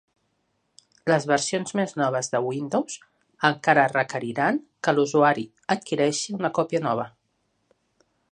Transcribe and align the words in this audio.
Les 1.11 1.25
versions 1.31 1.73
més 1.79 1.91
noves 2.01 2.29
de 2.35 2.41
Windows 2.45 2.95
encara 3.51 3.83
requeriran 3.91 4.57
que 4.87 4.95
l'usuari 4.97 5.45
adquireixi 5.77 6.37
una 6.41 6.51
còpia 6.59 6.83
nova. 6.89 7.07